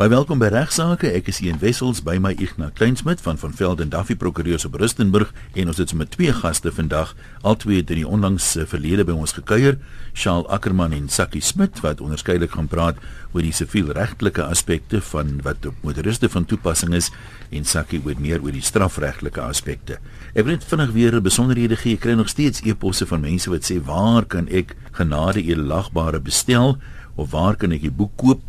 [0.00, 1.10] Baie welkom by Regsake.
[1.12, 5.28] Ek is Ian Wessels by my Ignas Kleinsmid van van Velden Duffy Prokureurs op Rustenburg
[5.52, 7.10] en ons het met twee gaste vandag,
[7.44, 9.76] albei in die onlangse verlede by ons gekuier,
[10.16, 12.96] Shaal Ackerman en Sakkie Smit wat onderskeidelik gaan praat
[13.34, 17.12] oor die sivielregtelike aspekte van wat op motoriste van toepassing is
[17.52, 20.00] en Sakkie oor meer oor die strafregtelike aspekte.
[20.32, 22.00] Ek wil net vinnig weer besonderhede gee.
[22.00, 26.78] Ek kry nog steeds e-posse van mense wat sê, "Waar kan ek genade edelagbare bestel?"
[27.16, 28.40] of "Waar kan ek die boek koop?"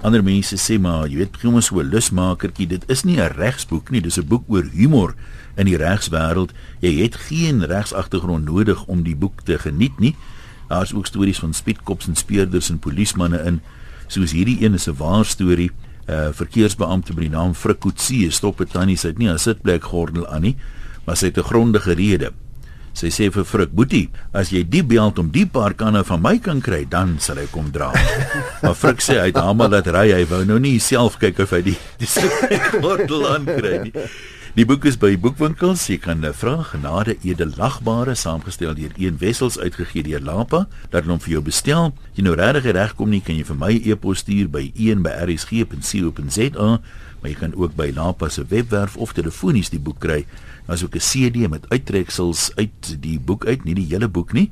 [0.00, 3.36] Ander mense sê maar, jy weet, begin ons so 'n lusmakertjie, dit is nie 'n
[3.36, 5.14] regsboek nie, dis 'n boek oor humor
[5.56, 6.52] in die regswêreld.
[6.80, 10.16] Jy het geen regsagtergrond nodig om die boek te geniet nie.
[10.68, 13.60] Daar's ook stories van spietkops en speurders en polismanne in.
[14.06, 15.70] Soos hierdie een is 'n waar storie.
[16.06, 19.84] 'n uh, Verkeersbeampte met die naam Frikotsie stop 'n tannie sy het nie 'n sitplek
[19.84, 20.56] gordel aan nie,
[21.04, 22.32] maar sy het 'n grondige rede.
[23.00, 26.34] Sy sê vir Frik Boetie, as jy die beld om die paar kanne van my
[26.44, 27.88] kan kry, dan sal hy kom dra.
[28.62, 31.54] maar Frik sê hy het almal laat ry, hy wou nou nie self kyk of
[31.56, 33.94] hy die die gordel aan kry nie.
[34.58, 35.86] Die boek is by boekwinkels.
[35.88, 41.22] Jy kan eh, vra genade edelagbare saamgestel deur een wessels uitgegee deur Lapa hulle hom
[41.22, 41.94] vir jou bestel.
[42.18, 46.68] Jy nou regtig reg kom nie, kan jy vir my e-pos stuur by een@rsg.co.za,
[47.22, 50.26] maar jy kan ook by Lapa se webwerf of telefonies die boek kry
[50.70, 54.50] Daar's ook 'n CD met uittreksels uit die boek uit, nie die hele boek nie.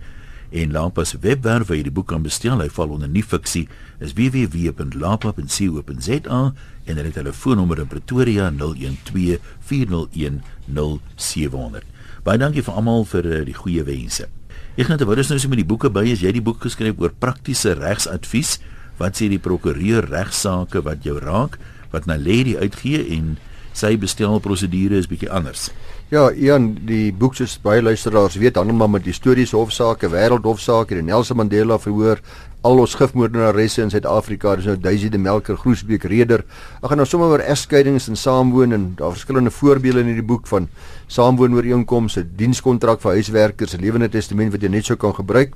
[0.51, 3.69] En Lampa se webwerf waar jy die boek kan bestel, hy val onder nie fiksie,
[4.01, 11.85] is www.lapa.co.za en hulle telefoonnommer in Pretoria 012 401 0700.
[12.23, 14.29] Baie dankie vir almal vir uh, die goeie wense.
[14.77, 17.13] Gaan terwyl ons nou so met die boeke by is, jy die boek geskryf oor
[17.19, 18.59] praktiese regsadvies.
[18.99, 21.59] Wat sê die prokureur regsaake wat jou raak,
[21.91, 23.37] wat na die uitgee en
[23.79, 25.71] sy bestelprosedure is bietjie anders.
[26.09, 31.05] Ja, Ian, die boek soos baie luisteraars weet, handel maar met historiese hofsaake, wêreldhofsaake, die
[31.05, 32.23] Nelson Mandela verhoor,
[32.65, 36.47] al ons gifmoordenaresse in Suid-Afrika, dis nou Daisy de Melker, Groesbeek Reder.
[36.81, 40.49] Ek gaan nou sommer oor egskeidings en saamwoon en daar verskillende voorbeelde in hierdie boek
[40.49, 40.73] van
[41.13, 45.53] saamwoonooreenkomste, dienskontrak vir huiswerkers, lewende testament wat jy net sou kan gebruik.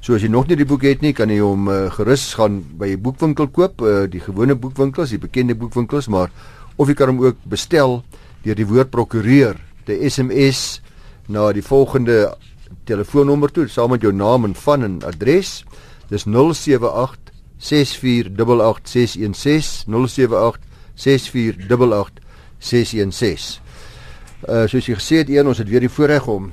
[0.00, 2.62] So as jy nog nie die boek het nie, kan jy hom uh, gerus gaan
[2.80, 6.32] by 'n boekwinkel koop, uh, die gewone boekwinkels, die bekende boekwinkels, maar
[6.80, 8.00] of jy kan hom ook bestel
[8.40, 10.80] deur die woord prokureur te SMS
[11.30, 12.36] na die volgende
[12.84, 15.64] telefoonnommer toe saam met jou naam en van en adres.
[16.10, 17.18] Dis 078
[17.60, 20.58] 6488616 078
[20.94, 23.60] 6488616.
[24.48, 26.52] Uh soos jy gesê het, een ons het weer die voorreg om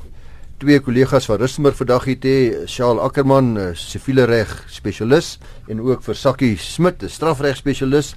[0.59, 5.39] twee kollegas van Rustenburg vandag hier te hê, Shaal Ackerman, siviele reg spesialis
[5.69, 8.15] en ook vir Sakkie Smit, 'n strafreg spesialis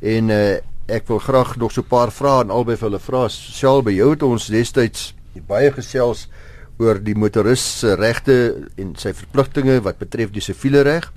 [0.00, 0.56] en uh
[0.92, 3.28] ek wil graag nog so 'n paar vrae aan albei vir hulle vra.
[3.28, 5.14] Sjaal by jou het ons destyds
[5.48, 6.28] baie gesels
[6.78, 11.12] oor die motoris se regte en sy verpligtinge wat betref die siviele reg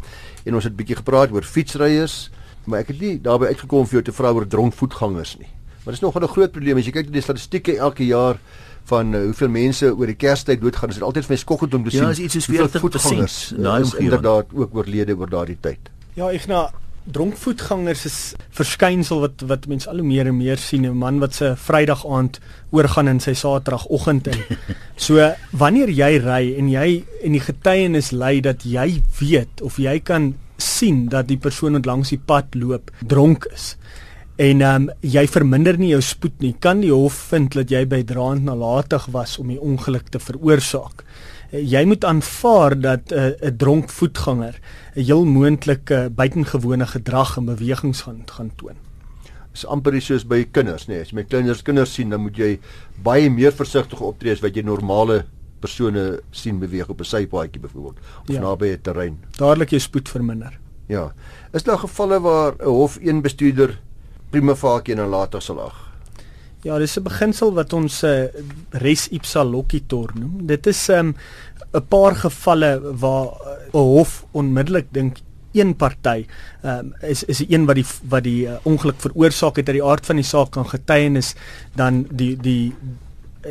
[0.46, 2.30] en ons het bietjie gepraat oor fietsryers,
[2.66, 5.50] maar ek het nie daarbey uitgekom vir jou te vra oor dronk voetgangers nie.
[5.84, 8.40] Maar dis nog 'n groot probleem as jy kyk na die statistieke elke jaar
[8.86, 10.90] van uh, hoeveel mense oor die Kerstyd doodgaan.
[10.90, 12.04] Dit is altyd vir my skokkend om te ja, sien.
[12.04, 12.48] Ja, is iets soos
[13.56, 15.90] 40% daai is inderdaad ook oorlede oor daardie tyd.
[16.14, 16.70] Ja, ek nou
[17.06, 18.20] dronkvoetgangers is
[18.58, 22.06] verskynsel wat wat mense al hoe meer en meer sien 'n man wat se Vrydag
[22.06, 22.40] aand
[22.72, 24.42] oorgaan in sy Saterdagoggend in.
[25.06, 30.00] So wanneer jy ry en jy en die getuienis lei dat jy weet of jy
[30.00, 33.76] kan sien dat die persoon wat langs die pad loop dronk is
[34.36, 37.86] en ehm um, jy verminder nie jou spoed nie kan die hof vind dat jy
[37.88, 41.06] by draand nalatig was om die ongeluk te veroorsaak.
[41.56, 44.60] Uh, jy moet aanvaar dat 'n uh, dronk voetganger
[44.96, 48.76] 'n heel moontlike buitengewone gedrag en bewegings gaan gaan toon.
[49.52, 52.60] Dis amper soos by kinders, nee, as jy met kinders kinders sien, dan moet jy
[53.04, 55.26] baie meer versigtig optree as wat jy normale
[55.60, 58.42] persone sien beweeg op 'n sypaadjie byvoorbeeld of ja.
[58.42, 59.18] naby 'n terrein.
[59.38, 60.60] Dadelik jou spoed verminder.
[60.88, 61.14] Ja.
[61.54, 63.80] Is daar gevalle waar 'n hof een bestuurder
[64.30, 65.85] prima facie en later sal ag?
[66.66, 68.26] Ja, dis 'n beginsel wat ons uh,
[68.82, 70.48] res ipsa loquitur noem.
[70.48, 71.16] Dit is 'n um,
[71.74, 73.38] 'n paar gevalle waar
[73.74, 75.18] 'n hof onmiddellik dink
[75.54, 76.26] een party
[76.64, 79.86] um, is is die een wat die wat die uh, ongeluk veroorsaak het uit die
[79.86, 81.36] aard van die saak kan getuienis
[81.76, 82.74] dan die die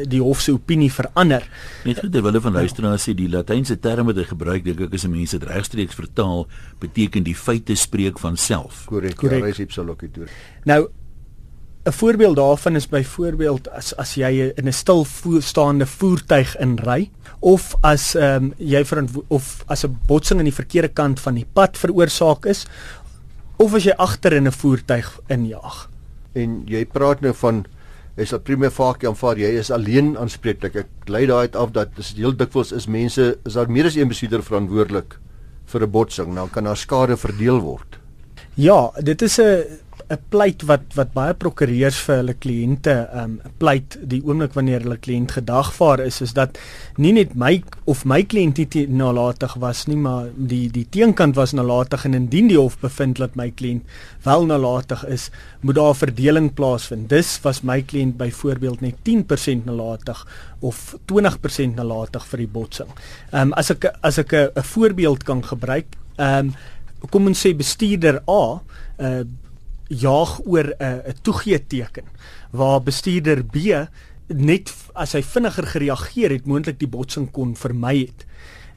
[0.03, 1.45] die hof se opinie verander.
[1.85, 5.07] Net vir terwyl van luisteraars sê die latynse term wat hy gebruik dink ek is
[5.07, 6.49] mense dit regstreeks vertaal
[6.83, 8.85] beteken die feite spreek van self.
[9.15, 9.45] Korrek.
[10.19, 10.91] Ja, nou
[11.85, 15.07] 'n voorbeeld daarvan is byvoorbeeld as as jy in 'n stil
[15.41, 17.11] staande voertuig inry
[17.41, 18.85] of as ehm um, jy
[19.29, 22.67] of as 'n botsing aan die verkeerde kant van die pad veroorsaak is
[23.57, 25.91] of as jy agter in 'n voertuig injaag.
[26.33, 27.65] En jy praat nou van
[28.17, 30.77] is al prime facie aanvaar jy is alleen aanspreeklik.
[30.77, 33.97] Ek lei daai uit af dat dis heel dikwels is mense is daar meer as
[33.97, 35.19] een bestuurder verantwoordelik
[35.67, 37.99] vir 'n botsing, dan kan daar skade verdeel word.
[38.55, 39.65] Ja, dit is 'n
[40.11, 44.99] 'n pleit wat wat baie prokureurs vir hulle kliënte um pleit die oomblik wanneer hulle
[44.99, 46.59] kliënt gedagvaar is is dat
[46.97, 51.53] nie net my of my kliënt nie nalatig was nie maar die die teenkant was
[51.53, 53.83] nalatig en indien die hof bevind dat my kliënt
[54.25, 55.31] wel nalatig is
[55.61, 60.27] moet daar 'n verdeling plaasvind dis was my kliënt byvoorbeeld net 10% nalatig
[60.61, 62.91] of 20% nalatig vir die botsing.
[63.33, 65.87] Um as ek as ek 'n voorbeeld kan gebruik
[66.19, 66.55] um
[67.11, 68.61] kom ons sê bestuurder A
[68.99, 69.25] uh
[69.89, 72.05] jaag oor 'n uh, toegee teken
[72.51, 73.57] waar bestuurder B
[74.29, 78.25] net as hy vinniger gereageer het moontlik die botsing kon vermy het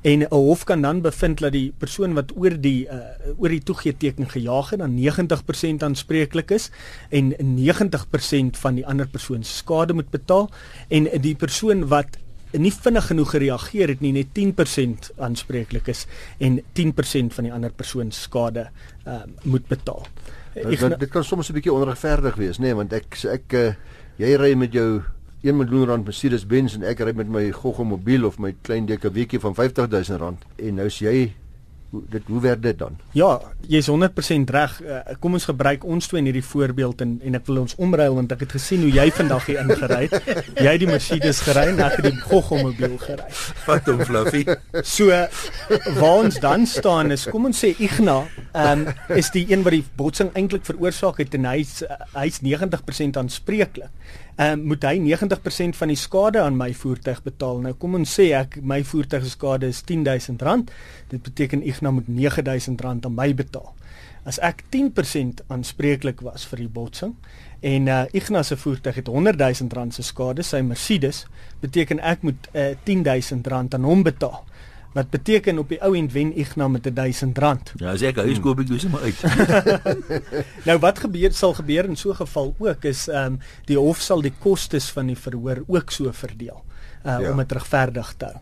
[0.02, 3.00] en 'n hof kan dan bevind dat die persoon wat oor die uh,
[3.38, 6.70] oor die toegee teken gejaag het dan 90% aanspreeklik is
[7.10, 10.50] en 90% van die ander persoon se skade moet betaal
[10.88, 12.18] en die persoon wat
[12.52, 16.06] nie vinnig genoeg gereageer het nie net 10% aanspreeklik is
[16.38, 18.70] en 10% van die ander persoon se skade
[19.08, 20.08] uh, moet betaal.
[20.58, 23.74] Ek, dit, dit kan soms 'n bietjie onregverdig wees, nê, nee, want ek ek uh,
[24.18, 25.04] jy ry met jou
[25.46, 29.40] 1 miljoen rand Mercedes-Benz en ek ry met my Goggo mobiel of my klein DKW'tjie
[29.40, 31.34] van 50000 rand en nou is jy
[31.90, 32.98] hoe dit hoe werk dit dan?
[33.16, 34.74] Ja, jy's 100% reg.
[34.84, 38.18] Uh, kom ons gebruik ons twee in hierdie voorbeeld en en ek wil ons omruil
[38.18, 40.44] want ek het gesien hoe jy vandag hier ingery het.
[40.58, 43.30] Jy het die Mercedes gery en ek het die Goggo mobiel gery.
[43.68, 44.44] Vat hom Fluffy.
[44.84, 45.16] So
[46.00, 48.20] waar ons dan staan is kom ons sê Igna,
[48.52, 51.80] ehm um, is die een wat die botsing eintlik veroorsaak het en hy's
[52.18, 53.92] hy's 90% aanspreeklik
[54.38, 57.62] um, moet hy 90% van die skade aan my voertuig betaal.
[57.66, 60.70] Nou kom ons sê ek my voertuig se skade is R10000.
[61.12, 63.74] Dit beteken Ignas moet R9000 aan my betaal.
[64.28, 67.16] As ek 10% aanspreeklik was vir die botsing
[67.66, 71.26] en uh, Ignas se voertuig het R100000 se skade, sy Mercedes,
[71.64, 74.44] beteken ek moet uh, R10000 aan hom betaal
[74.98, 77.74] wat beteken op die ou end wen Ignas met 1000 rand.
[77.78, 79.22] Ja, as ek huis koop ek dis maar uit.
[80.70, 83.40] nou wat gebeur sal gebeur in so 'n geval ook is ehm um,
[83.70, 86.64] die hof sal die kostes van die verhoor ook so verdeel
[87.06, 87.32] uh, ja.
[87.32, 88.42] om dit regverdig te hou.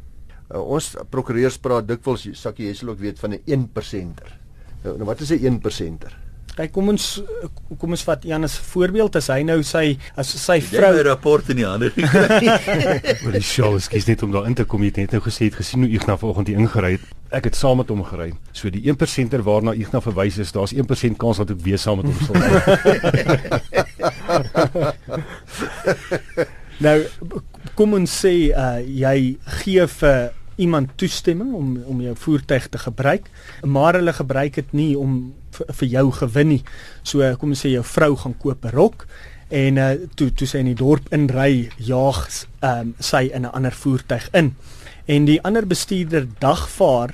[0.54, 4.38] Uh, ons prokureurs praat dikwels sakkie jy sal ook weet van 'n 1%er.
[4.84, 6.25] Nou, nou wat is 'n 1%er?
[6.56, 7.06] Kyk, kom ons
[7.82, 11.50] kom ons vat Jan as voorbeeld as hy nou sy as sy vrou 'n rapport
[11.52, 12.48] in die hande gekry.
[13.24, 14.80] Maar die show is kies net om daar in te kom.
[14.82, 17.02] Jy het net nou gesê het gesien hoe Ignas vanoggend hier ingery het.
[17.32, 18.32] Ek het saam met hom gery.
[18.54, 22.08] So die 1%er waarna Ignas verwys is, daar's 1% kans dat ek weer saam met
[22.08, 22.48] hom sal ry.
[26.86, 27.04] nou
[27.76, 33.30] kom ons sê uh, jy gee vir iemand toestemming om om jou voertuig te gebruik,
[33.64, 36.64] maar hulle gebruik dit nie om vir jou gewin nie.
[37.04, 39.08] So kom ons sê jou vrou gaan koop 'n rok
[39.50, 42.26] en uh, toe toe sy in die dorp inry, jaag
[42.62, 44.56] um, sy in 'n ander voertuig in.
[45.06, 47.14] En die ander bestuurder dagvaar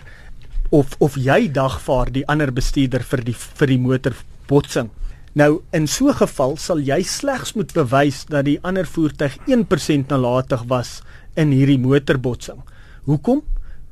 [0.69, 4.89] of of jy dagvaar die ander bestuurder vir die vir die motorbotsing.
[5.33, 10.07] Nou in so 'n geval sal jy slegs moet bewys dat die ander voertuig 1%
[10.07, 11.01] nalatig was
[11.35, 12.61] in hierdie motorbotsing.
[13.05, 13.41] Hoekom?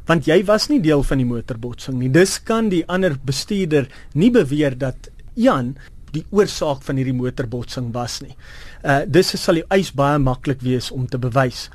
[0.10, 2.10] Want jy was nie deel van die motorbotsing nie.
[2.14, 5.76] Dus kan die ander bestuurder nie beweer dat Jan
[6.14, 8.34] die oorsaak van hierdie motorbotsing was nie.
[8.82, 11.68] Uh dis sal die eis baie maklik wees om te bewys.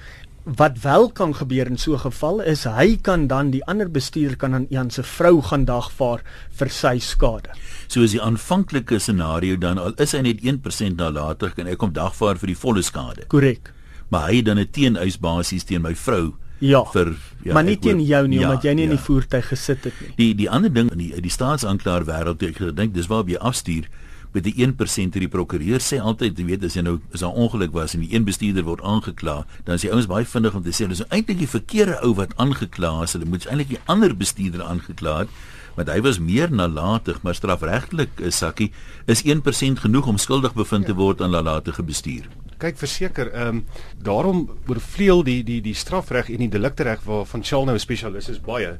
[0.44, 4.36] Wat wel kan gebeur in so 'n geval is hy kan dan die ander bestuurder
[4.36, 6.20] kan aan Jan se vrou gaan dagvaar
[6.50, 7.50] vir sy skade.
[7.88, 11.92] So is die aanvanklike scenario dan al is hy net 1% nalatig en ek kom
[11.92, 13.26] dagvaar vir die volle skade.
[13.28, 13.72] Korrek.
[14.10, 16.80] Maar hy dan 'n teeneis basies teen my vrou Ja.
[16.94, 17.12] vir
[17.44, 18.90] ja, maar nie teen jou nie ja, omdat jy nie ja.
[18.90, 20.14] in die voertuig gesit het nie.
[20.16, 23.90] Die die ander ding in die die staatsanklaer wêreld ek dink dis waar jy afstuur
[24.34, 27.74] met die 1% die prokureur sê altyd jy weet as jy nou is daar ongeluk
[27.76, 30.74] was en die een bestuurder word aangekla dan is die ouens baie vinnig om te
[30.74, 34.64] sê dis eintlik die verkeerde ou wat aangekla is hulle moet eintlik die ander bestuurder
[34.66, 35.36] aangekla het
[35.76, 38.72] want hy was meer nalatig maar strafregtelik is sakkie
[39.10, 42.26] is 1% genoeg om skuldig bevind te word aan nalatige bestuur
[42.58, 43.64] kyk verseker, ehm um,
[44.02, 48.40] daarom oorvleuel die die die strafreg en die deliktereg waarvan Charles nou 'n spesialis is
[48.40, 48.78] baie.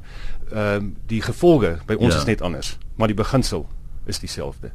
[0.51, 2.19] Ehm um, die gevolge by ons ja.
[2.19, 3.67] is net anders, maar die beginsel
[4.05, 4.71] is dieselfde.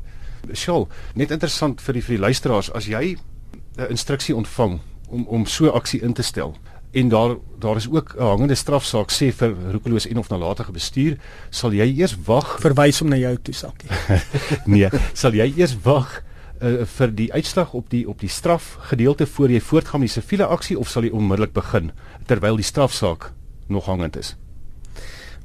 [0.53, 3.17] Charles, net interessant vir die vir die luisteraars, as jy
[3.77, 6.57] 'n instruksie ontvang om om so aksie in te stel
[6.91, 11.17] en daar daar is ook 'n hangende strafsaak sê vir roekeloos en of nalatige bestuur,
[11.51, 13.91] sal jy eers wag verwys hom na jou toe sakkie.
[14.65, 16.23] nee, sal jy eers wag
[16.61, 20.21] uh, vir die uitslag op die op die straf gedeelte voor jy voortgaan met die
[20.21, 21.91] siviele aksie of sal jy onmiddellik begin
[22.27, 23.33] terwyl die strafsaak
[23.69, 24.37] nog hangend is?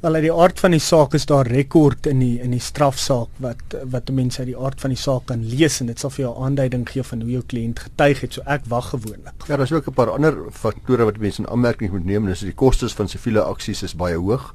[0.06, 3.40] Wel uit die aard van die saak is daar rekord in die in die strafsaak
[3.42, 6.26] wat wat mense uit die aard van die saak kan lees en dit sal vir
[6.26, 9.48] jou aanduiding gee van hoe jou kliënt getuig het so ek wag gewoonlik.
[9.48, 12.54] Ja, daar's ook 'n paar ander faktore wat mense in aanmerking moet neem, dis die
[12.54, 14.54] kostes van siviele aksies is baie hoog.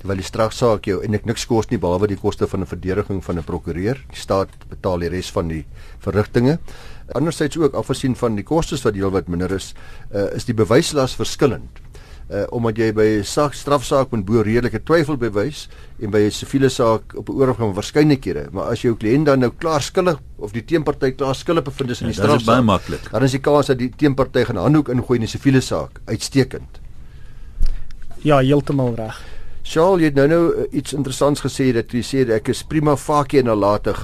[0.00, 3.38] Terwyl die strafsaak jou eintlik niks kos nie behalwe die koste van 'n verdediging van
[3.38, 3.98] 'n prokureur.
[4.08, 5.64] Die staat betaal die res van die
[5.98, 6.58] verrigtinge.
[7.12, 9.74] Andersins ook afgesien van die kostes wat heelwat minder is,
[10.14, 11.80] uh, is die bewyslas verskillend.
[12.30, 15.68] Uh, omdat jy by 'n saak strafsaak moet bo redelike twyfel bewys
[16.00, 19.40] en by 'n siviele saak op 'n oorgang van verskeidenhede maar as jou kliënt dan
[19.40, 22.62] nou klaar skuldig of die teenparty klaar skuldig bevind is in die ja, strafsaak baie
[22.62, 23.10] maklik.
[23.10, 26.80] dan is die kans dat die teenparty gaan handhoek ingooi in die siviele saak uitstekend.
[28.22, 29.39] Ja heeltemal reg
[29.70, 32.96] Charles jy het nou nou uh, iets interessants gesê dat jy sê ek is prima
[32.98, 34.00] facie nalatig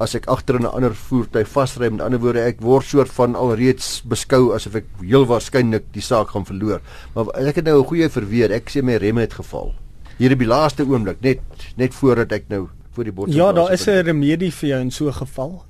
[0.00, 1.90] as ek agter in 'n ander voertuig vasry.
[1.90, 6.32] Met ander woorde ek word soort van alreeds beskou asof ek heel waarskynlik die saak
[6.32, 6.80] gaan verloor.
[7.14, 8.50] Maar ek het nou 'n goeie verweer.
[8.52, 9.74] Ek sê my remme het geval.
[10.16, 11.40] Hier op die laaste oomblik net
[11.76, 14.90] net voordat ek nou voor die botsing Ja daar is 'n remedie vir jou in
[14.90, 15.64] so 'n geval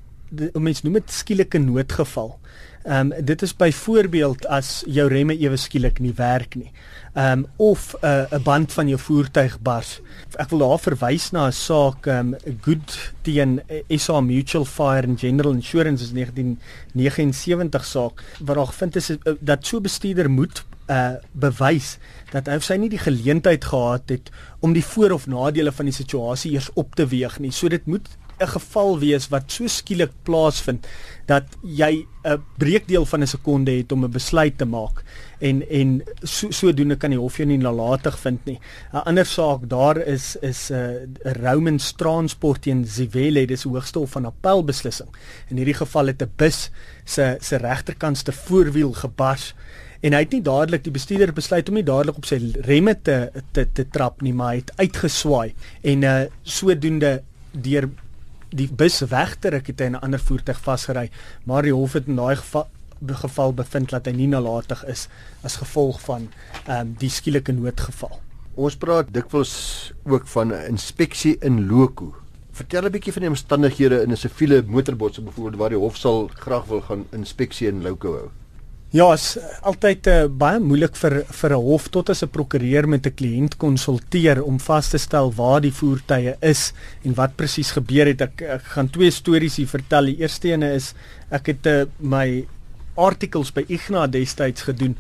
[0.55, 2.39] mense noem dit skielike noodgeval
[2.83, 6.71] Ehm um, dit is byvoorbeeld as jou remme ewe skielik nie werk nie.
[7.15, 10.01] Ehm um, of 'n uh, 'n band van jou voertuig bars.
[10.37, 15.21] Ek wil daar verwys na 'n saak ehm um, Good teen SA Mutual Fire and
[15.21, 21.15] General Insurance is 1979 saak waar daar gevind is uh, dat so bestuurder moet uh
[21.33, 21.99] bewys
[22.33, 25.85] dat hy of sy nie die geleentheid gehad het om die voor of nadele van
[25.85, 27.53] die situasie eers op te weeg nie.
[27.53, 28.09] So dit moet
[28.41, 30.87] 'n geval wees wat so skielik plaasvind
[31.27, 35.05] dat jy 'n breekdeel van 'n sekonde het om 'n besluit te maak
[35.41, 38.59] en en so sodoende kan die hof jou nie nalatig vind nie.
[38.93, 40.75] 'n Ander saak daar is is 'n
[41.25, 45.09] uh, Romans Transport teen Zivele, dis hoogste hof van appel beslissing.
[45.49, 46.71] In hierdie geval het 'n bus
[47.05, 49.55] se se regterkantste voorwiel gebars
[50.01, 53.31] en hy het nie dadelik die bestuurder besluit om nie dadelik op sy remme te
[53.53, 57.23] te te trap nie, maar hy het uitgeswaai en uh sodoende
[57.53, 57.89] deur
[58.53, 61.11] die bus wegtrek het hy 'n ander voertuig vasgery,
[61.45, 62.69] maar die hof het in daai geval
[63.03, 65.09] geval bevind dat hy nie nalatig is
[65.43, 66.29] as gevolg van
[66.67, 68.21] ehm um, die skielike noodgeval.
[68.55, 72.15] Ons praat dikwels ook van 'n inspeksie in loco.
[72.53, 76.31] Vertel 'n bietjie van die omstandighede in 'n siviele motorbotsing byvoorbeeld waar die hof sal
[76.35, 78.31] graag wil gaan inspeksie in loco hou.
[78.93, 83.07] Ja, is altyd uh, baie moeilik vir vir 'n hof tot as 'n prokureur met
[83.07, 88.07] 'n kliënt konsulteer om vas te stel waar die voertuie is en wat presies gebeur
[88.07, 88.21] het.
[88.21, 90.13] Ek, ek gaan twee stories hier vertel.
[90.13, 90.93] Die eerste ene is
[91.31, 92.45] ek het uh, my
[92.95, 94.97] artikels by Ignas destyds gedoen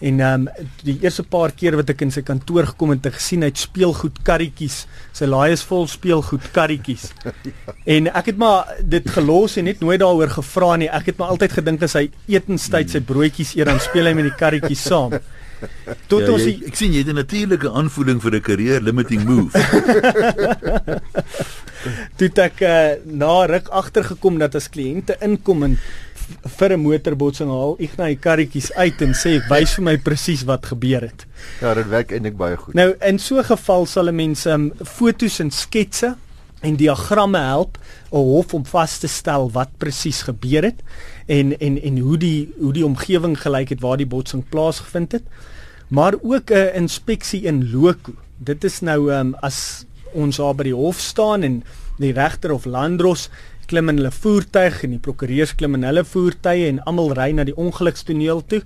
[0.00, 3.14] En ehm um, die eerste paar keer wat ek in sy kantoor gekom het, het
[3.14, 4.82] ek gesien hy het speelgoed karretjies.
[5.16, 7.08] Sy laai is vol speelgoed karretjies.
[7.24, 7.32] ja.
[7.96, 10.88] En ek het maar dit gelos en net nooit daaroor gevra nie.
[10.90, 14.26] Ek het maar altyd gedink as hy etenstyd sy broodjies eet dan speel hy met
[14.26, 15.14] die karretjies saam.
[16.10, 19.24] Tot ja, ons jy, ek sien jy het 'n natuurlike aanvoeling vir 'n career limiting
[19.24, 19.56] move.
[22.18, 25.78] Toe ek uh, na ruk agtergekom dat as kliënte inkom en
[26.58, 31.00] vir 'n motorbotsing haal die karretjies uit en sê wys vir my presies wat gebeur
[31.00, 31.26] het.
[31.60, 32.74] Ja, dit werk eintlik baie goed.
[32.74, 36.16] Nou in so 'n geval sal 'n mens um, fotos en sketse
[36.62, 37.78] en diagramme help
[38.12, 40.82] 'n hof om vas te stel wat presies gebeur het
[41.26, 45.22] en en en hoe die hoe die omgewing gelyk het waar die botsing plaasgevind het.
[45.88, 48.12] Maar ook 'n inspeksie in loco.
[48.38, 51.62] Dit is nou um, as ons daar by die hof staan en
[51.98, 53.28] die regter of landdros
[53.70, 57.44] klim in hulle voertuig en die prokureurs klim in hulle voertuie en almal ry na
[57.44, 58.62] die ongelukstoneel toe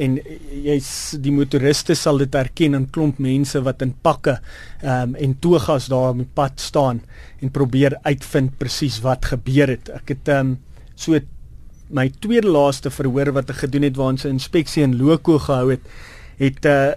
[0.00, 0.16] en
[0.64, 0.90] jy's
[1.20, 4.38] die motoriste sal dit herken in klomp mense wat in pakke
[4.80, 7.02] um, en togas daar op die pad staan
[7.42, 9.90] en probeer uitvind presies wat gebeur het.
[9.92, 10.56] Ek het um,
[10.96, 11.18] so
[11.92, 15.70] my tweede laaste verhoor wat ek gedoen het waar ons 'n inspeksie in Loco gehou
[15.70, 15.84] het,
[16.38, 16.92] het uh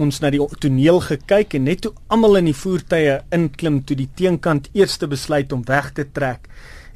[0.00, 4.08] ons na die toneel gekyk en net toe almal in die voertuie inklim toe die
[4.16, 6.48] teenkant eerste besluit om weg te trek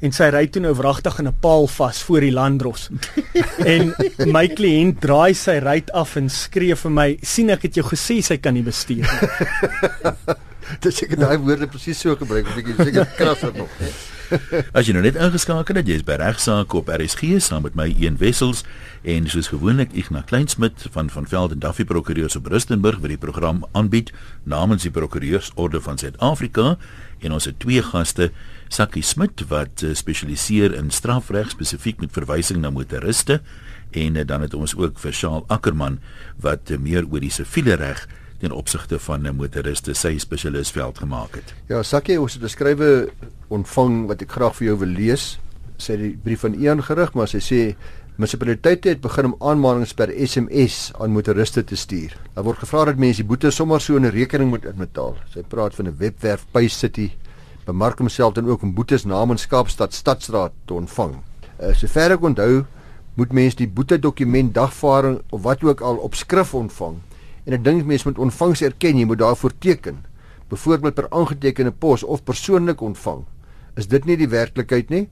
[0.03, 2.89] en sy ry toe nou wragtig in 'n paal vas voor die landdros.
[3.73, 3.93] en
[4.27, 8.21] my kliënt draai sy ry af en skree vir my: "Sien ek het jou gesê
[8.21, 10.35] sy kan nie bestuur nie."
[10.81, 13.69] Dis ek daai woorde presies so gebruik, 'n bietjie seker krasser nog.
[14.77, 17.87] As jy nou net ingeskakel het, jy is by regsaak op RSG saam met my
[17.93, 18.63] een wessels
[19.05, 23.21] en soos gewoonlik Ignas Kleinsmid van van Veld en Duffy Prokureurs op Rustenburg wat die
[23.21, 24.11] program aanbied
[24.43, 26.75] namens die Prokureursorde van Suid-Afrika.
[27.21, 28.31] En ons het twee gaste
[28.73, 33.41] Sakkie Smit wat uh, spesialiseer in strafreg spesifiek met verwysing na motoriste
[33.95, 35.99] en uh, dan het ons ook vir Shaal Ackerman
[36.41, 38.07] wat uh, meer oor die siviele reg
[38.45, 41.53] ten opsigte van 'n motoriste sy spesialisveld gemaak het.
[41.67, 43.09] Ja, Sakkie, ons het beskrywe
[43.47, 45.39] ontvang wat ek graag vir jou wil lees.
[45.77, 47.75] Sy die brief van Ian gerig, maar sy sê
[48.17, 52.15] munisipaliteite het begin om aanmanings per SMS aan motoriste te stuur.
[52.35, 55.17] Daar word gevra dat mense die boete sommer so in 'n rekening moet inbetaal.
[55.33, 57.11] Sy praat van 'n webwerf PayCity
[57.65, 61.15] bemark homself dan ook om boetes namens Kaapstad Stadstraat te ontvang.
[61.61, 62.65] Uh, sover ek onthou,
[63.15, 67.01] moet mense die boete dokument dagvaarding of wat ook al op skrif ontvang
[67.45, 70.03] en ek dink mense moet ontvangs erken jy moet daarvoor teken
[70.49, 73.23] byvoorbeeld per aangetekende pos of persoonlik ontvang,
[73.75, 75.07] is dit nie die werklikheid nie.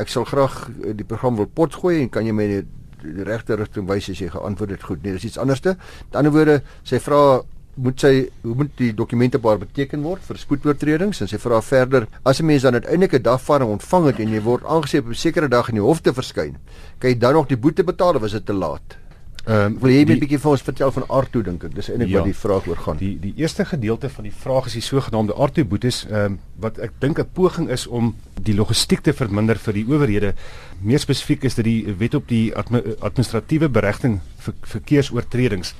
[0.00, 2.62] Ek sal graag eh, die program wil potgooi en kan jy my die,
[3.04, 5.02] die regte rigting wys as jy geantwoord het goed.
[5.04, 5.76] Nee, dis iets anderste.
[6.08, 7.42] Met ander woorde, sy vra
[7.80, 12.08] moet sy hoe moet die dokumente baar beteken word vir spoedoortredings en sy vra verder
[12.24, 15.14] as 'n mens dan uiteindelik 'n dagvaarding ontvang het en jy word aangesê op 'n
[15.14, 16.56] sekere dag in die hof te verskyn,
[16.98, 18.99] kan jy dan nog die boete betaal of is dit te laat?
[19.44, 21.74] Ehm um, wil jy net 'n bietjie vir ons vertel van Arto dink ek.
[21.74, 22.96] Dis eintlik ja, wat die vraag oor gaan.
[22.96, 26.78] Die die eerste gedeelte van die vraag is die sogenaamde Arto boetes, ehm um, wat
[26.78, 30.34] ek dink 'n poging is om die logistiek te verminder vir die owerhede.
[30.82, 35.74] Meer spesifiek is dit die wet op die administratiewe beregting vir verkeersoortredings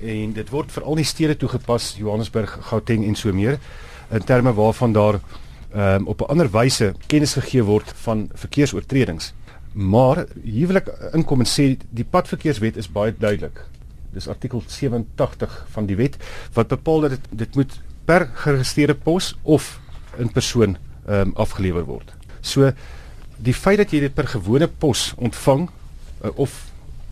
[0.00, 3.58] en dit word veral in die stede toegepas Johannesburg, Gauteng en so meer
[4.10, 5.20] in terme waarvan daar
[5.72, 9.32] ehm um, op 'n ander wyse kennis gegee word van verkeersoortredings.
[9.78, 13.60] Maar hier wil ek inkom en sê die padverkeerswet is baie duidelik.
[14.10, 16.16] Dis artikel 87 van die wet
[16.56, 17.76] wat bepaal dat dit dit moet
[18.08, 19.76] per geregistreerde pos of
[20.18, 20.74] in persoon
[21.06, 22.10] ehm um, afgelewer word.
[22.40, 22.72] So
[23.38, 26.56] die feit dat jy dit per gewone pos ontvang uh, of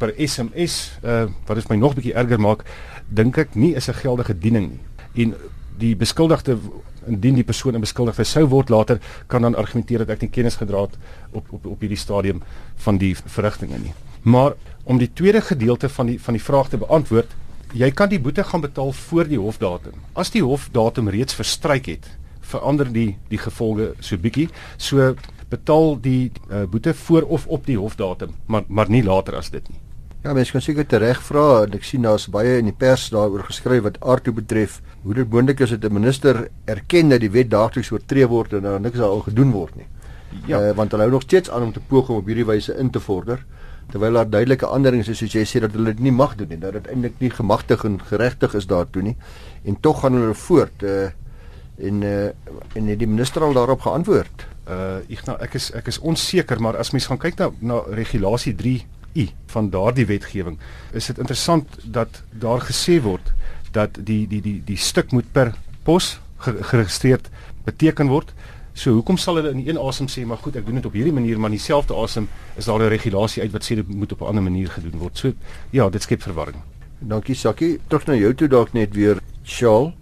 [0.03, 2.67] per SMS uh wat dit my nog bietjie erger maak,
[3.07, 4.83] dink ek nie is 'n geldige diening nie.
[5.23, 5.37] En
[5.79, 6.59] die beskuldigde
[7.07, 10.59] indien die persoon in beskuldigde sou word later kan dan argumenteer dat ek nie kennis
[10.61, 10.97] gedra het
[11.33, 12.43] op op op hierdie stadium
[12.87, 13.95] van die verrigtinge nie.
[14.23, 17.31] Maar om die tweede gedeelte van die van die vraag te beantwoord,
[17.73, 20.03] jy kan die boete gaan betaal voor die hofdatum.
[20.15, 24.49] As die hofdatum reeds verstryk het, verander die die gevolge so bietjie.
[24.79, 25.15] So
[25.51, 29.69] betaal die uh, boete voor of op die hofdatum, maar maar nie later as dit
[29.69, 29.86] nie.
[30.27, 33.45] Ja, mens kan seker tereg vra en ek sien daar's baie in die pers daaroor
[33.47, 34.81] geskryf wat aardtoe betref.
[35.05, 38.63] Hoe dit moontlik is dat 'n minister erken dat die wet daagliks oortree word en
[38.63, 39.87] daar niks daaroor gedoen word nie.
[40.47, 42.75] Ja, uh, want hulle hou nog steeds aan om te poog om op hierdie wyse
[42.75, 43.39] in te vorder
[43.91, 46.59] terwyl daar duidelike aanderings is soos jy sê dat hulle dit nie mag doen nie,
[46.59, 49.17] dat dit eintlik nie gemagtig en geregtig is daartoe nie.
[49.65, 51.09] En tog gaan hulle voort uh
[51.79, 52.31] en uh
[52.75, 54.47] en het die minister al daarop geantwoord.
[54.67, 57.83] Uh ek nou ek is ek is onseker, maar as mens gaan kyk na na
[57.87, 58.57] regulasie
[59.17, 60.59] I van daardie wetgewing
[60.93, 63.33] is dit interessant dat daar gesê word
[63.73, 67.31] dat die die die die stuk moet per pos geregistreerd
[67.65, 68.33] beteken word.
[68.77, 71.15] So hoekom sal hulle in een asem sê maar goed ek doen dit op hierdie
[71.17, 72.29] manier maar dieselfde asem
[72.61, 75.19] is daar 'n regulasie uit wat sê dit moet op 'n ander manier gedoen word.
[75.19, 75.33] So
[75.71, 76.63] ja, dit skep verwarring.
[77.01, 77.79] Dankie Sakkie.
[77.89, 79.95] Terug na jou toe dalk net weer Shaal.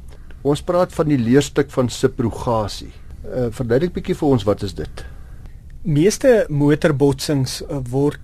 [0.43, 2.93] Ons praat van die leerstuk van subrogasie.
[3.25, 5.05] Uh, verduidelik bietjie vir ons wat is dit?
[5.83, 8.21] Meeste motorbotsings uh, word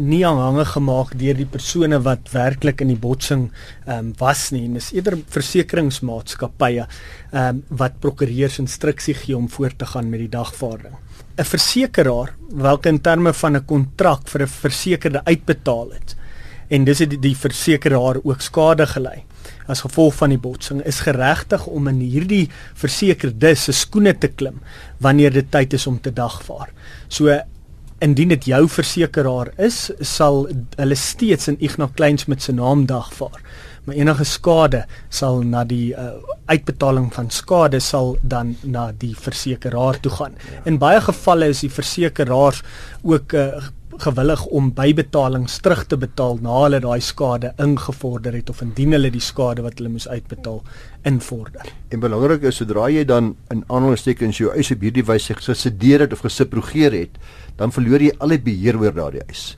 [0.00, 3.48] nie aanhangig gemaak deur die persone wat werklik in die botsing
[3.86, 9.48] ehm um, was nie en dis eerder versekeringsmaatskappye ehm um, wat prokureurs instruksie gee om
[9.48, 10.94] voort te gaan met die dagvaarding.
[11.38, 16.16] 'n Versekeraar welke in terme van 'n kontrak vir 'n versekerde uitbetaal het
[16.68, 19.24] en dis het die, die versekeraar ook skade gely
[19.68, 24.60] as gevolg van die botsing is geregtig om in hierdie versekerde se skoene te klim
[25.04, 26.70] wanneer dit tyd is om te dagvaar.
[27.08, 27.28] So
[28.04, 30.46] indien dit jou versekeraar is, sal
[30.78, 33.40] hulle steeds in Ignas Kleinsmid se naam dagvaar.
[33.88, 36.10] Maar enige skade sal na die uh,
[36.46, 40.36] uitbetaling van skade sal dan na die versekeraar toe gaan.
[40.52, 40.60] Ja.
[40.68, 42.60] In baie gevalle is die versekeraars
[43.02, 43.70] ook uh,
[44.02, 49.10] gewillig om bybetalings terug te betaal na hulle daai skade ingevorder het of indien hulle
[49.14, 50.62] die skade wat hulle moes uitbetaal
[51.08, 51.70] invorder.
[51.90, 56.16] En belangrik is sodra jy dan in aanhalingstekens jou eis op hierdie wyse gesedeer het
[56.16, 57.16] of gesubrogeer het,
[57.56, 59.56] dan verloor jy al die beheer oor daardie eis.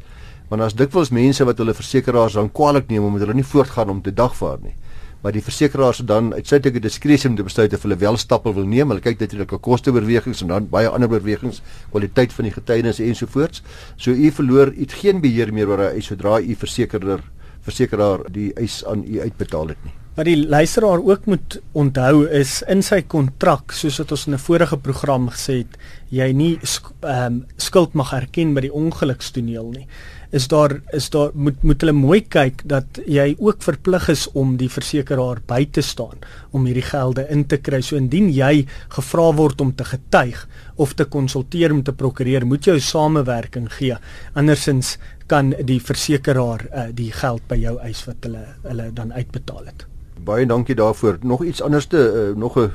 [0.50, 4.02] Want as dikwels mense wat hulle versekeraars dan kwaliek neem omdat hulle nie voortgaan om
[4.02, 4.74] te dagvaar nie
[5.20, 8.88] maar die versekeraars dan uitsluitlike diskresie om te besluit of hulle wel stappe wil neem.
[8.88, 13.62] Hulle kyk natuurlik op kosteoorwegings en dan baie ander oorwegings, kwaliteit van die getuienis ensovoorts.
[13.96, 17.20] So u verloor u geen beheer meer oor hy sodra u versekerder
[17.66, 19.96] versekeraar die eis aan u uitbetaal het nie.
[20.14, 24.38] Wat die luisteraar ook moet onthou is in sy kontrak, soos wat ons in 'n
[24.38, 25.78] vorige program gesê het,
[26.10, 29.86] jy nie ehm um, skuld mag erken by die ongelukstoneel nie
[30.30, 34.54] is daar is daar moet moet hulle mooi kyk dat jy ook verplig is om
[34.60, 36.22] die versekeraar by te staan
[36.54, 37.80] om hierdie gelde in te kry.
[37.82, 40.46] So indien jy gevra word om te getuig
[40.76, 43.96] of te konsulteer om te prokureer, moet jy samewerking gee.
[44.34, 44.96] Andersins
[45.30, 49.86] kan die versekeraar uh, die geld by jou eis wat hulle hulle dan uitbetaal het.
[50.26, 51.20] Baie dankie daarvoor.
[51.22, 52.72] Nog iets anderste uh, nog 'n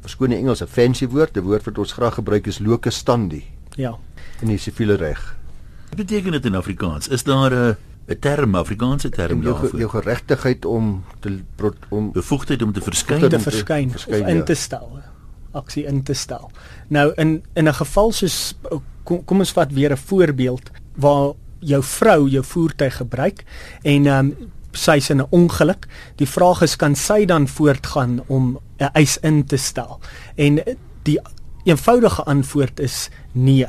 [0.00, 3.44] verskone Engelse fancy woord, 'n woord wat ons graag gebruik is locus standi.
[3.76, 3.96] Ja.
[4.40, 5.36] In die siviele reg.
[5.88, 7.08] Wat beteken dit in Afrikaans?
[7.08, 9.68] Is daar 'n 'n term, Afrikaanse term daarvoor?
[9.68, 11.38] Jou, jou geregtigheid om te
[11.88, 15.02] om bevoegdheid om te verskyn te verskyn of in te stel
[15.56, 16.50] aksie in te stel.
[16.88, 18.54] Nou in in 'n geval soos
[19.02, 21.32] kom, kom ons vat weer 'n voorbeeld waar
[21.66, 23.44] jou vrou jou voertuig gebruik
[23.82, 25.86] en ehm um, sy's in 'n ongeluk.
[26.16, 30.00] Die vraag is kan sy dan voortgaan om 'n eis in te stel?
[30.36, 30.60] En
[31.02, 31.20] die
[31.64, 33.66] eenvoudige antwoord is nee.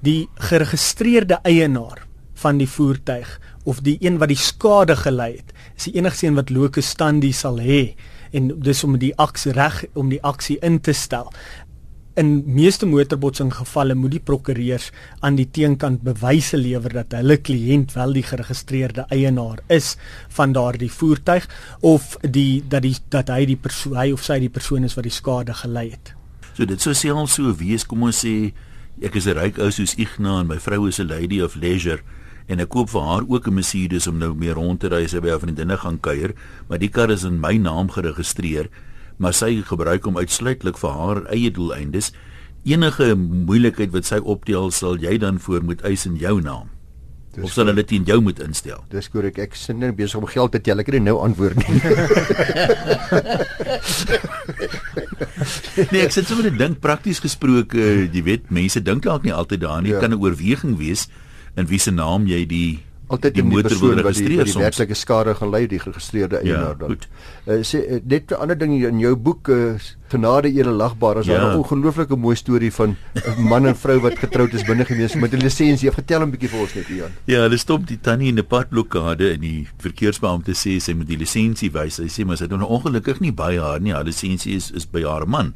[0.00, 5.84] Die geregistreerde eienaar van die voertuig of die een wat die skade gelei het, is
[5.84, 7.94] die enigste een wat locus standi sal hê
[8.32, 11.32] en dis om die aksie reg om die aksie in te stel
[12.20, 14.90] in meeste motorbotsing gevalle moet die prokureurs
[15.24, 19.94] aan die teenkant bewyse lewer dat hulle kliënt wel die geregistreerde eienaar is
[20.36, 21.48] van daardie voertuig
[21.80, 25.08] of die dat die dat hy die persoon hy of sy die persoon is wat
[25.08, 26.12] die skade gelei het.
[26.52, 28.52] So dit sou self so wees kom ons sê
[29.00, 32.02] ek is 'n ryk ou soos Ignas en my vrou is 'n lady of leisure
[32.48, 35.10] en ek koop vir haar ook 'n Mercedes om nou meer rond te ry as
[35.10, 36.34] sy by haar vriendinne gaan kuier,
[36.68, 38.68] maar die kar is in my naam geregistreer
[39.22, 42.10] maar sy gebruik hom uitsluitlik vir haar eie doeleindes.
[42.66, 46.70] Enige moeilikheid wat sy optel, sal jy dan voor moet eis in jou naam.
[47.32, 48.82] Dis of sal hulle teen jou moet instel?
[48.92, 49.38] Dis korrek.
[49.40, 50.76] Ek sin net besig om geld te tel.
[50.82, 51.80] Ek het nou antwoord nie.
[55.94, 57.80] nee, ek sit sommer net dink prakties gesproke,
[58.12, 59.94] jy weet, mense dink dalk nie altyd daaraan nie.
[59.94, 60.02] Ja.
[60.04, 61.08] Kan 'n oorweging wees
[61.56, 65.34] in wie se naam jy die altyd die motor wil registreer die, die werklike skade
[65.38, 66.96] gaan lei die geregistreerde ja, eienaar dan.
[67.46, 69.74] Uh, sê uh, net 'n ander ding in jou boek uh,
[70.12, 71.40] Genade edelagbaar is ja.
[71.40, 75.32] 'n ongelooflike mooi storie van 'n man en vrou wat getroud is binne gemeens met
[75.32, 75.88] 'n lisensie.
[75.88, 77.12] Ek vertel 'n bietjie vir ons net Ian.
[77.24, 81.16] Ja, hulle stop die tannie in 'n padblokkade en die verkeersbeampte sê sy moet die
[81.16, 81.94] lisensie wys.
[81.94, 83.92] Sy sê maar sy het nou ongelukkig nie by haar nie.
[83.92, 85.54] Haar lisensie is is by haar man.